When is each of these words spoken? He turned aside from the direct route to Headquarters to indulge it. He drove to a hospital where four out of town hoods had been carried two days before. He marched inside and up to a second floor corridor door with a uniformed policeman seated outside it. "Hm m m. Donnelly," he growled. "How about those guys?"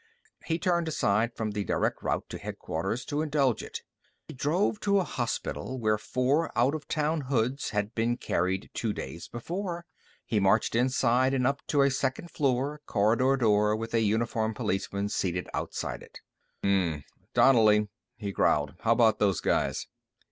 He 0.47 0.57
turned 0.57 0.87
aside 0.87 1.35
from 1.35 1.51
the 1.51 1.63
direct 1.63 2.01
route 2.01 2.27
to 2.29 2.39
Headquarters 2.39 3.05
to 3.05 3.21
indulge 3.21 3.61
it. 3.61 3.83
He 4.27 4.33
drove 4.33 4.79
to 4.79 4.97
a 4.97 5.03
hospital 5.03 5.79
where 5.79 5.99
four 5.99 6.51
out 6.57 6.73
of 6.73 6.87
town 6.87 7.21
hoods 7.29 7.69
had 7.69 7.93
been 7.93 8.17
carried 8.17 8.71
two 8.73 8.93
days 8.93 9.27
before. 9.27 9.85
He 10.25 10.39
marched 10.39 10.73
inside 10.73 11.35
and 11.35 11.45
up 11.45 11.61
to 11.67 11.83
a 11.83 11.91
second 11.91 12.31
floor 12.31 12.81
corridor 12.87 13.37
door 13.37 13.75
with 13.75 13.93
a 13.93 14.01
uniformed 14.01 14.55
policeman 14.55 15.07
seated 15.09 15.47
outside 15.53 16.01
it. 16.01 16.21
"Hm 16.63 16.67
m 16.71 16.93
m. 16.93 17.03
Donnelly," 17.35 17.87
he 18.15 18.31
growled. 18.31 18.73
"How 18.79 18.93
about 18.93 19.19
those 19.19 19.39
guys?" 19.39 19.85